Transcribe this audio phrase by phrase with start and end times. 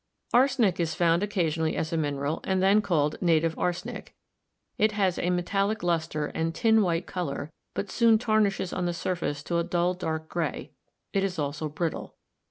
[0.33, 4.15] Arsenic is found occasionally as a mineral and then called Native Arsenic.
[4.79, 9.43] It has a metallic luster and tin white color, but soon tarnishes on the surface
[9.43, 10.71] to a dull dark gray;
[11.13, 12.15] it is also brittle.